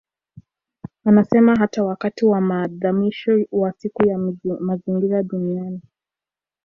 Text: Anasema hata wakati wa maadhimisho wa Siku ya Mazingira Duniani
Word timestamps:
Anasema 1.05 1.55
hata 1.55 1.83
wakati 1.83 2.25
wa 2.25 2.41
maadhimisho 2.41 3.45
wa 3.51 3.73
Siku 3.77 4.07
ya 4.07 4.17
Mazingira 4.43 5.23
Duniani 5.23 5.81